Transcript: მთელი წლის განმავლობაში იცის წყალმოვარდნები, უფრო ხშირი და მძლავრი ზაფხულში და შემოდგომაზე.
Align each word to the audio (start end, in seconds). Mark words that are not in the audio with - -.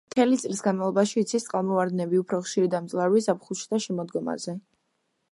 მთელი 0.11 0.37
წლის 0.43 0.61
განმავლობაში 0.67 1.19
იცის 1.25 1.43
წყალმოვარდნები, 1.47 2.19
უფრო 2.23 2.39
ხშირი 2.45 2.71
და 2.75 2.81
მძლავრი 2.85 3.21
ზაფხულში 3.27 3.69
და 3.75 3.81
შემოდგომაზე. 3.85 4.57